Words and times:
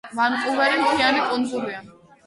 ვანკუვერი 0.19 0.81
მთიანი 0.85 1.23
კუნძულია. 1.29 1.89